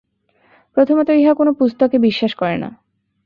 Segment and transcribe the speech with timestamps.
[0.77, 2.69] প্রথমত ইহা কোন পুস্তকে বিশ্বাস করে না।